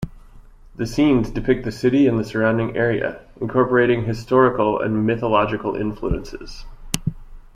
The 0.77 0.87
scenes 0.87 1.29
depict 1.29 1.63
the 1.63 1.71
city 1.71 2.07
and 2.07 2.17
the 2.17 2.23
surrounding 2.23 2.75
area, 2.75 3.21
incorporating 3.39 4.05
historical 4.05 4.79
and 4.81 5.05
mythological 5.05 5.75
influences. 5.75 6.65